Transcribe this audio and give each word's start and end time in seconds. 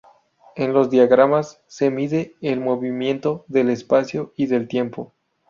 En 0.55 0.73
los 0.73 0.89
diagramas 0.89 1.61
se 1.67 1.91
mide 1.91 2.33
el 2.41 2.59
movimiento 2.59 3.45
del 3.47 3.69
espacio 3.69 4.33
y 4.35 4.47
del 4.47 4.67
tiempo. 4.67 5.13